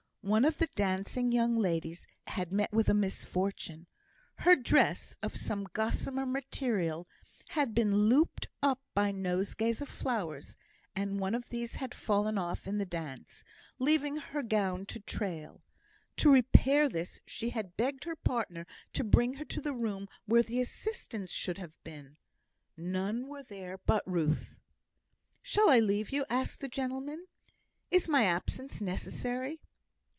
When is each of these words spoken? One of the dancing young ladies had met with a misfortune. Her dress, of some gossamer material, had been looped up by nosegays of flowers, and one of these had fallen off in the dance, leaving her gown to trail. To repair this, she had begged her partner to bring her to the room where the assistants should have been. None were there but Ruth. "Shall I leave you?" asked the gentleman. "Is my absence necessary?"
One 0.23 0.45
of 0.45 0.59
the 0.59 0.69
dancing 0.75 1.31
young 1.31 1.55
ladies 1.55 2.05
had 2.27 2.51
met 2.53 2.71
with 2.71 2.87
a 2.89 2.93
misfortune. 2.93 3.87
Her 4.35 4.55
dress, 4.55 5.17
of 5.23 5.35
some 5.35 5.63
gossamer 5.73 6.27
material, 6.27 7.07
had 7.49 7.73
been 7.73 7.95
looped 8.07 8.45
up 8.61 8.79
by 8.93 9.11
nosegays 9.11 9.81
of 9.81 9.89
flowers, 9.89 10.55
and 10.95 11.19
one 11.19 11.33
of 11.33 11.49
these 11.49 11.73
had 11.77 11.95
fallen 11.95 12.37
off 12.37 12.67
in 12.67 12.77
the 12.77 12.85
dance, 12.85 13.43
leaving 13.79 14.17
her 14.17 14.43
gown 14.43 14.85
to 14.85 14.99
trail. 14.99 15.63
To 16.17 16.29
repair 16.31 16.87
this, 16.87 17.19
she 17.25 17.49
had 17.49 17.75
begged 17.75 18.03
her 18.03 18.15
partner 18.15 18.67
to 18.93 19.03
bring 19.03 19.33
her 19.33 19.45
to 19.45 19.59
the 19.59 19.73
room 19.73 20.07
where 20.27 20.43
the 20.43 20.61
assistants 20.61 21.31
should 21.33 21.57
have 21.57 21.83
been. 21.83 22.15
None 22.77 23.25
were 23.27 23.41
there 23.41 23.79
but 23.87 24.03
Ruth. 24.05 24.59
"Shall 25.41 25.71
I 25.71 25.79
leave 25.79 26.11
you?" 26.11 26.25
asked 26.29 26.59
the 26.59 26.69
gentleman. 26.69 27.25
"Is 27.89 28.07
my 28.07 28.25
absence 28.25 28.81
necessary?" 28.81 29.59